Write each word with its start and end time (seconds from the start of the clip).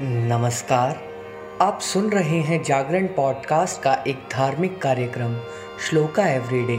नमस्कार। 0.00 1.02
आप 1.60 1.80
सुन 1.80 2.10
रहे 2.10 2.40
हैं 2.40 2.62
जागरण 2.62 3.06
पॉडकास्ट 3.06 3.82
का 3.82 4.04
एक 4.06 4.18
धार्मिक 4.32 4.82
कार्यक्रम, 4.82 5.36
श्लोका 5.88 6.28
एवरीडे, 6.28 6.78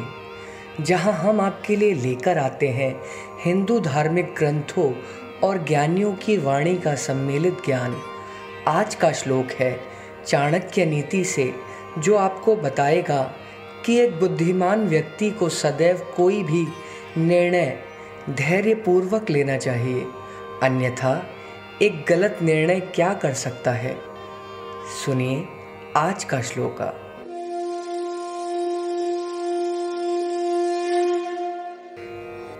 जहाँ 0.83 1.13
हम 1.13 1.41
आपके 1.41 1.75
लिए 1.75 1.93
लेकर 1.93 2.37
आते 2.37 2.67
हैं 2.67 2.95
हिंदू 3.43 3.79
धार्मिक 3.79 4.35
ग्रंथों 4.37 4.93
और 5.43 5.57
ज्ञानियों 5.57 6.13
की 6.13 6.37
वाणी 6.37 6.75
का 6.77 6.95
सम्मिलित 6.95 7.57
ज्ञान। 7.65 8.01
आज 8.67 8.95
का 8.95 9.11
श्लोक 9.11 9.51
है 9.51 9.79
चाणक्य 10.27 10.85
नीति 10.85 11.23
से, 11.23 11.53
जो 11.99 12.15
आपको 12.15 12.55
बताएगा 12.55 13.33
कि 13.85 13.99
एक 13.99 14.19
बुद्धिमान 14.19 14.87
व्यक्ति 14.87 15.31
को 15.31 15.49
सदैव 15.49 16.13
कोई 16.15 16.43
भी 16.43 16.67
निर्णय 17.17 17.77
धैर्यपूर्वक 18.29 19.29
लेना 19.29 19.57
चाहिए। 19.57 20.05
अन्यथा 20.63 21.27
एक 21.81 22.05
गलत 22.09 22.37
निर्णय 22.41 22.79
क्या 22.79 23.13
कर 23.13 23.33
सकता 23.33 23.71
है? 23.71 23.97
सुनिए 25.05 25.43
आज 25.95 26.23
का 26.23 26.41
श्लोका। 26.41 26.93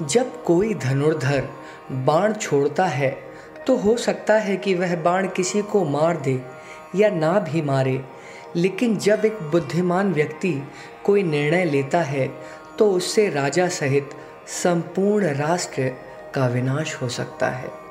जब 0.00 0.44
कोई 0.44 0.74
धनुर्धर 0.74 1.48
बाण 1.92 2.32
छोड़ता 2.32 2.86
है 2.86 3.18
तो 3.66 3.76
हो 3.76 3.96
सकता 3.96 4.34
है 4.34 4.56
कि 4.56 4.74
वह 4.74 4.96
बाण 4.96 5.28
किसी 5.28 5.62
को 5.62 5.84
मार 5.84 6.16
दे 6.16 6.42
या 6.96 7.10
ना 7.10 7.38
भी 7.38 7.62
मारे। 7.62 8.04
लेकिन 8.56 8.96
जब 8.96 9.22
एक 9.24 9.38
बुद्धिमान 9.42 10.12
व्यक्ति 10.12 10.62
कोई 11.04 11.22
निर्णय 11.22 11.64
लेता 11.64 12.00
है 12.00 12.34
तो 12.78 12.90
उससे 12.90 13.30
राजा 13.30 13.68
सहित 13.68 14.10
संपूर्ण 14.46 15.26
राष्ट्र 15.26 15.92
का 16.36 16.46
विनाश 16.46 16.94
हो 17.02 17.08
सकता 17.08 17.50
है। 17.50 17.85